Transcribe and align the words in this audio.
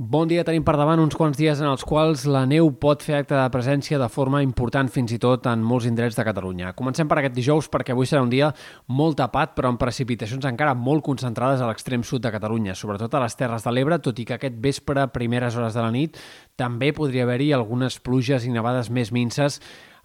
Bon 0.00 0.24
dia, 0.24 0.40
tenim 0.48 0.62
per 0.64 0.78
davant 0.80 0.96
uns 1.02 1.12
quants 1.12 1.36
dies 1.36 1.58
en 1.60 1.66
els 1.68 1.82
quals 1.84 2.22
la 2.24 2.46
neu 2.48 2.70
pot 2.80 3.02
fer 3.04 3.18
acte 3.18 3.34
de 3.36 3.50
presència 3.52 3.98
de 4.00 4.06
forma 4.08 4.38
important 4.40 4.88
fins 4.88 5.12
i 5.12 5.18
tot 5.20 5.44
en 5.50 5.60
molts 5.60 5.84
indrets 5.90 6.16
de 6.16 6.24
Catalunya. 6.24 6.70
Comencem 6.72 7.04
per 7.04 7.18
aquest 7.20 7.34
dijous 7.36 7.68
perquè 7.68 7.92
avui 7.92 8.08
serà 8.08 8.22
un 8.24 8.32
dia 8.32 8.48
molt 8.88 9.18
tapat 9.20 9.52
però 9.58 9.68
amb 9.68 9.82
precipitacions 9.82 10.48
encara 10.48 10.72
molt 10.72 11.04
concentrades 11.04 11.60
a 11.60 11.68
l'extrem 11.68 12.00
sud 12.00 12.24
de 12.24 12.32
Catalunya, 12.32 12.72
sobretot 12.72 13.12
a 13.12 13.20
les 13.26 13.36
Terres 13.36 13.68
de 13.68 13.76
l'Ebre, 13.76 14.00
tot 14.00 14.16
i 14.16 14.24
que 14.24 14.38
aquest 14.38 14.56
vespre, 14.64 15.04
primeres 15.12 15.60
hores 15.60 15.76
de 15.76 15.84
la 15.84 15.92
nit, 15.92 16.16
també 16.56 16.94
podria 16.96 17.28
haver-hi 17.28 17.52
algunes 17.52 18.00
pluges 18.00 18.48
i 18.48 18.56
nevades 18.56 18.88
més 18.88 19.12
minces 19.12 19.60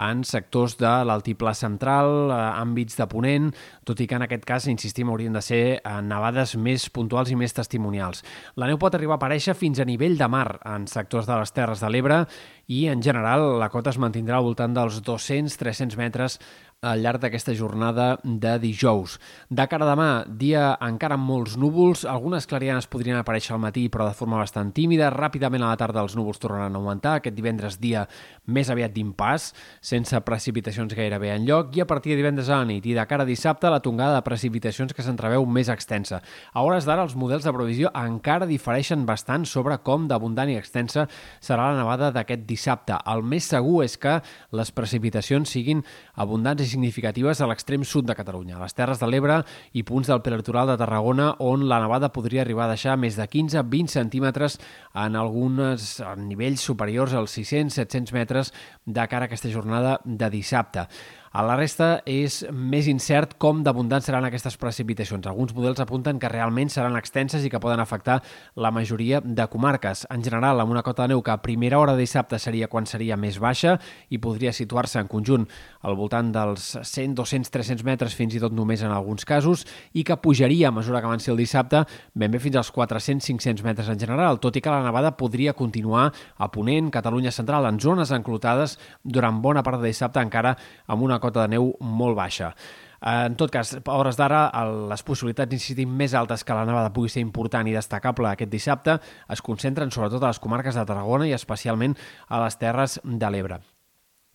en 0.00 0.22
sectors 0.24 0.76
de 0.80 0.90
l'altiplà 1.06 1.52
central, 1.56 2.30
eh, 2.30 2.38
àmbits 2.60 2.96
de 2.96 3.06
Ponent, 3.10 3.50
tot 3.84 4.00
i 4.00 4.06
que 4.08 4.16
en 4.16 4.24
aquest 4.26 4.46
cas, 4.48 4.68
insistim, 4.72 5.10
haurien 5.12 5.36
de 5.36 5.42
ser 5.44 5.62
eh, 5.78 5.96
nevades 6.02 6.56
més 6.56 6.88
puntuals 6.90 7.30
i 7.30 7.36
més 7.36 7.54
testimonials. 7.56 8.24
La 8.56 8.70
neu 8.70 8.80
pot 8.80 8.94
arribar 8.96 9.18
a 9.18 9.20
aparèixer 9.20 9.54
fins 9.58 9.80
a 9.80 9.88
nivell 9.88 10.16
de 10.18 10.28
mar 10.28 10.58
en 10.64 10.86
sectors 10.90 11.28
de 11.28 11.36
les 11.40 11.52
Terres 11.52 11.84
de 11.84 11.90
l'Ebre 11.92 12.24
i, 12.70 12.86
en 12.86 13.02
general, 13.02 13.58
la 13.58 13.66
cota 13.68 13.90
es 13.90 13.98
mantindrà 13.98 14.38
al 14.38 14.46
voltant 14.46 14.76
dels 14.76 15.00
200-300 15.02 15.98
metres 15.98 16.38
al 16.80 17.02
llarg 17.04 17.20
d'aquesta 17.20 17.52
jornada 17.52 18.14
de 18.24 18.54
dijous. 18.58 19.18
De 19.50 19.66
cara 19.68 19.84
a 19.84 19.90
demà, 19.90 20.08
dia 20.24 20.70
encara 20.80 21.18
amb 21.18 21.26
molts 21.28 21.58
núvols, 21.60 22.06
algunes 22.08 22.46
clarianes 22.48 22.86
podrien 22.88 23.18
aparèixer 23.20 23.52
al 23.52 23.60
matí 23.60 23.88
però 23.92 24.06
de 24.08 24.16
forma 24.16 24.38
bastant 24.40 24.70
tímida, 24.72 25.10
ràpidament 25.12 25.66
a 25.66 25.74
la 25.74 25.80
tarda 25.80 26.00
els 26.00 26.16
núvols 26.16 26.40
tornaran 26.40 26.72
a 26.72 26.80
augmentar, 26.80 27.18
aquest 27.18 27.36
divendres 27.36 27.76
dia 27.82 28.06
més 28.46 28.70
aviat 28.72 28.94
d'impàs, 28.94 29.50
sense 29.84 30.22
precipitacions 30.24 30.94
gairebé 30.96 31.34
en 31.34 31.44
lloc, 31.50 31.76
i 31.76 31.84
a 31.84 31.88
partir 31.90 32.14
de 32.14 32.22
divendres 32.22 32.48
a 32.48 32.62
la 32.62 32.70
nit 32.70 32.86
i 32.88 32.96
de 32.96 33.04
cara 33.10 33.26
a 33.26 33.28
dissabte 33.28 33.68
la 33.68 33.82
tongada 33.84 34.16
de 34.16 34.24
precipitacions 34.24 34.96
que 34.96 35.04
s'entreveu 35.04 35.44
més 35.44 35.68
extensa. 35.68 36.22
A 36.54 36.64
hores 36.64 36.88
d'ara 36.88 37.04
els 37.04 37.18
models 37.18 37.44
de 37.44 37.52
previsió 37.52 37.92
encara 37.92 38.48
difereixen 38.48 39.04
bastant 39.04 39.44
sobre 39.44 39.82
com 39.84 40.08
d'abundant 40.08 40.48
i 40.48 40.56
extensa 40.56 41.10
serà 41.44 41.68
la 41.74 41.82
nevada 41.82 42.08
d'aquest 42.14 42.48
dissabte. 42.48 42.59
El 42.68 43.22
més 43.22 43.46
segur 43.52 43.84
és 43.84 43.96
que 44.00 44.18
les 44.56 44.72
precipitacions 44.74 45.50
siguin 45.50 45.82
abundants 46.20 46.62
i 46.64 46.68
significatives 46.68 47.40
a 47.40 47.48
l'extrem 47.50 47.84
sud 47.84 48.08
de 48.08 48.16
Catalunya, 48.18 48.58
a 48.58 48.64
les 48.64 48.76
Terres 48.76 49.00
de 49.00 49.08
l'Ebre 49.08 49.40
i 49.72 49.84
punts 49.86 50.10
del 50.10 50.22
prelitoral 50.24 50.72
de 50.72 50.78
Tarragona, 50.80 51.34
on 51.38 51.68
la 51.68 51.80
nevada 51.82 52.12
podria 52.12 52.42
arribar 52.42 52.66
a 52.66 52.74
deixar 52.74 52.98
més 53.00 53.16
de 53.16 53.26
15-20 53.26 53.94
centímetres 53.94 54.58
en 54.94 55.16
alguns 55.16 56.00
nivells 56.18 56.66
superiors 56.66 57.14
als 57.14 57.38
600-700 57.38 58.12
metres 58.16 58.52
de 58.84 59.08
cara 59.08 59.26
a 59.26 59.30
aquesta 59.30 59.50
jornada 59.52 59.98
de 60.04 60.30
dissabte. 60.30 60.88
A 61.30 61.44
la 61.46 61.54
resta 61.54 62.00
és 62.10 62.40
més 62.50 62.88
incert 62.90 63.36
com 63.38 63.60
d'abundants 63.62 64.08
seran 64.08 64.24
aquestes 64.26 64.56
precipitacions. 64.58 65.28
Alguns 65.30 65.52
models 65.54 65.78
apunten 65.78 66.18
que 66.18 66.26
realment 66.26 66.72
seran 66.74 66.96
extenses 66.98 67.44
i 67.46 67.50
que 67.52 67.60
poden 67.62 67.78
afectar 67.78 68.16
la 68.58 68.72
majoria 68.74 69.20
de 69.22 69.46
comarques. 69.46 70.08
En 70.10 70.24
general, 70.26 70.58
amb 70.58 70.74
una 70.74 70.82
cota 70.82 71.04
de 71.04 71.12
neu 71.12 71.22
que 71.22 71.30
a 71.30 71.38
primera 71.38 71.78
hora 71.78 71.94
de 71.94 72.02
dissabte 72.02 72.40
seria 72.42 72.66
quan 72.66 72.88
seria 72.90 73.14
més 73.14 73.38
baixa 73.38 73.76
i 74.10 74.18
podria 74.18 74.50
situar-se 74.50 74.98
en 74.98 75.06
conjunt 75.06 75.44
al 75.86 75.94
voltant 75.94 76.32
dels 76.34 76.72
100, 76.82 77.14
200, 77.22 77.52
300 77.54 77.86
metres 77.86 78.18
fins 78.18 78.34
i 78.34 78.42
tot 78.42 78.50
només 78.50 78.82
en 78.82 78.90
alguns 78.90 79.22
casos 79.22 79.62
i 79.94 80.02
que 80.02 80.18
pujaria 80.18 80.72
a 80.72 80.74
mesura 80.74 80.98
que 80.98 81.12
avanci 81.12 81.30
el 81.30 81.38
dissabte 81.38 81.84
ben 82.10 82.34
bé 82.34 82.42
fins 82.42 82.58
als 82.58 82.72
400-500 82.74 83.62
metres 83.62 83.86
en 83.86 84.02
general, 84.02 84.42
tot 84.42 84.58
i 84.58 84.64
que 84.66 84.74
la 84.74 84.82
nevada 84.82 85.14
podria 85.14 85.54
continuar 85.54 86.08
a 86.10 86.50
Ponent, 86.50 86.90
Catalunya 86.90 87.30
Central, 87.30 87.70
en 87.70 87.78
zones 87.78 88.10
enclotades 88.10 88.80
durant 89.04 89.38
bona 89.38 89.62
part 89.62 89.78
de 89.78 89.94
dissabte 89.94 90.18
encara 90.18 90.56
amb 90.90 91.06
una 91.06 91.19
cota 91.20 91.44
de 91.44 91.56
neu 91.56 91.74
molt 91.80 92.18
baixa. 92.18 92.54
En 93.00 93.34
tot 93.40 93.48
cas, 93.48 93.72
a 93.80 93.96
hores 93.96 94.18
d'ara, 94.20 94.42
les 94.90 95.02
possibilitats, 95.06 95.56
insistim, 95.56 95.88
més 95.96 96.12
altes 96.12 96.44
que 96.44 96.56
la 96.56 96.66
nevada 96.68 96.92
pugui 96.92 97.08
ser 97.08 97.24
important 97.24 97.68
i 97.68 97.72
destacable 97.72 98.28
aquest 98.28 98.52
dissabte 98.52 98.98
es 99.32 99.40
concentren 99.40 99.90
sobretot 99.90 100.22
a 100.22 100.34
les 100.34 100.42
comarques 100.42 100.76
de 100.76 100.84
Tarragona 100.84 101.28
i 101.28 101.36
especialment 101.36 101.96
a 102.28 102.44
les 102.44 102.60
Terres 102.60 103.00
de 103.04 103.30
l'Ebre. 103.32 103.62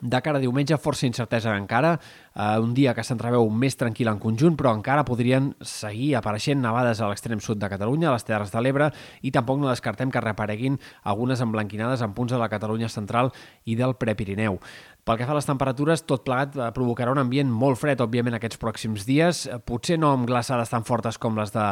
De 0.00 0.20
cara 0.20 0.36
a 0.36 0.42
diumenge, 0.42 0.76
força 0.76 1.06
incertesa 1.06 1.54
encara, 1.56 1.94
eh, 2.34 2.58
un 2.60 2.74
dia 2.74 2.92
que 2.94 3.04
s'entreveu 3.04 3.48
més 3.48 3.76
tranquil 3.80 4.10
en 4.10 4.18
conjunt, 4.20 4.56
però 4.56 4.74
encara 4.76 5.06
podrien 5.08 5.54
seguir 5.60 6.14
apareixent 6.16 6.60
nevades 6.60 7.00
a 7.00 7.08
l'extrem 7.08 7.40
sud 7.40 7.58
de 7.58 7.70
Catalunya, 7.72 8.10
a 8.10 8.12
les 8.12 8.24
Terres 8.24 8.52
de 8.52 8.60
l'Ebre, 8.60 8.90
i 9.22 9.30
tampoc 9.32 9.58
no 9.58 9.70
descartem 9.70 10.10
que 10.10 10.20
reapareguin 10.20 10.78
algunes 11.02 11.40
emblanquinades 11.40 12.02
en 12.02 12.12
punts 12.12 12.32
de 12.32 12.38
la 12.38 12.50
Catalunya 12.52 12.88
central 12.88 13.32
i 13.64 13.76
del 13.76 13.96
Prepirineu. 13.96 14.60
Pel 15.06 15.20
que 15.20 15.26
fa 15.28 15.36
a 15.36 15.36
les 15.38 15.46
temperatures, 15.46 16.00
tot 16.02 16.24
plegat 16.26 16.56
eh, 16.58 16.64
provocarà 16.74 17.12
un 17.14 17.20
ambient 17.22 17.46
molt 17.46 17.78
fred, 17.78 18.00
òbviament, 18.02 18.34
aquests 18.34 18.58
pròxims 18.58 19.04
dies. 19.06 19.44
Eh, 19.46 19.60
potser 19.62 20.00
no 20.02 20.08
amb 20.10 20.26
glaçades 20.26 20.72
tan 20.72 20.82
fortes 20.82 21.14
com 21.22 21.36
les 21.38 21.52
de 21.54 21.66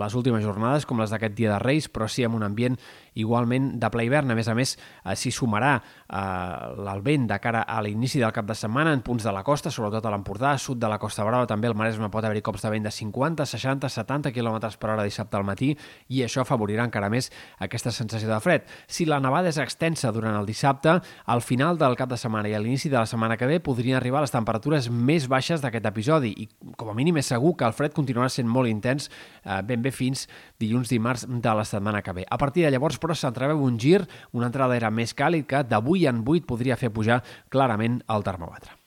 les 0.00 0.14
últimes 0.16 0.40
jornades, 0.40 0.86
com 0.88 1.02
les 1.02 1.12
d'aquest 1.12 1.34
dia 1.36 1.50
de 1.52 1.58
Reis, 1.60 1.90
però 1.92 2.08
sí 2.08 2.24
amb 2.24 2.38
un 2.38 2.46
ambient 2.46 2.78
igualment 3.20 3.74
de 3.76 3.90
ple 3.92 4.06
hivern. 4.06 4.32
A 4.32 4.36
més 4.38 4.48
a 4.48 4.54
més, 4.56 4.72
eh, 5.04 5.12
s'hi 5.12 5.28
sumarà 5.36 5.74
eh, 5.76 6.86
el 6.94 7.02
vent 7.04 7.26
de 7.28 7.38
cara 7.44 7.66
a 7.68 7.82
l'inici 7.84 8.22
del 8.22 8.32
cap 8.32 8.48
de 8.48 8.56
setmana 8.56 8.96
en 8.96 9.04
punts 9.04 9.28
de 9.28 9.36
la 9.36 9.44
costa, 9.44 9.68
sobretot 9.68 10.08
a 10.08 10.14
l'Empordà, 10.16 10.54
sud 10.56 10.80
de 10.80 10.88
la 10.88 10.96
Costa 11.02 11.28
Brava, 11.28 11.44
també 11.50 11.68
al 11.68 11.76
Maresme 11.76 12.08
pot 12.08 12.24
haver-hi 12.24 12.40
cops 12.40 12.64
de 12.64 12.72
vent 12.72 12.88
de 12.88 12.94
50, 13.02 13.44
60, 13.52 13.92
70 13.92 14.32
km 14.32 14.72
per 14.80 14.94
hora 14.94 15.04
dissabte 15.04 15.36
al 15.36 15.44
matí 15.44 15.74
i 16.08 16.24
això 16.24 16.40
afavorirà 16.40 16.88
encara 16.88 17.12
més 17.12 17.28
aquesta 17.60 17.92
sensació 17.92 18.32
de 18.32 18.40
fred. 18.40 18.64
Si 18.88 19.04
la 19.04 19.20
nevada 19.20 19.52
és 19.52 19.60
extensa 19.60 20.08
durant 20.08 20.40
el 20.40 20.48
dissabte, 20.48 21.02
al 21.26 21.44
final 21.44 21.76
del 21.76 22.00
cap 22.00 22.08
de 22.08 22.16
setmana 22.16 22.48
i 22.48 22.61
l'inici 22.62 22.90
de 22.90 22.98
la 22.98 23.06
setmana 23.06 23.36
que 23.36 23.48
ve 23.50 23.60
podrien 23.60 23.98
arribar 23.98 24.22
les 24.24 24.32
temperatures 24.32 24.88
més 24.90 25.28
baixes 25.30 25.62
d'aquest 25.62 25.86
episodi 25.90 26.32
i 26.44 26.48
com 26.78 26.90
a 26.90 26.96
mínim 26.96 27.18
és 27.20 27.30
segur 27.32 27.54
que 27.58 27.66
el 27.68 27.76
fred 27.76 27.94
continuarà 27.96 28.30
sent 28.32 28.48
molt 28.48 28.70
intens 28.70 29.08
eh, 29.10 29.60
ben 29.66 29.82
bé 29.82 29.92
fins 29.94 30.26
dilluns 30.62 30.92
dimarts 30.92 31.26
de 31.28 31.56
la 31.58 31.66
setmana 31.68 32.02
que 32.02 32.16
ve. 32.16 32.26
A 32.28 32.38
partir 32.38 32.66
de 32.66 32.70
llavors, 32.74 33.00
però, 33.02 33.14
s'entreveu 33.14 33.62
un 33.62 33.78
gir, 33.78 34.04
una 34.32 34.48
entrada 34.50 34.76
era 34.78 34.90
més 34.90 35.14
càlid 35.14 35.48
que 35.48 35.64
d'avui 35.66 36.06
en 36.06 36.22
8 36.26 36.46
podria 36.46 36.78
fer 36.80 36.92
pujar 36.94 37.22
clarament 37.50 38.02
el 38.08 38.24
termòmetre. 38.26 38.81